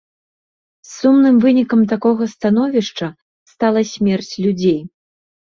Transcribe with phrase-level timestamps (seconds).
[0.93, 3.07] Сумным вынікам такога становішча
[3.53, 4.77] стала смерць людзей.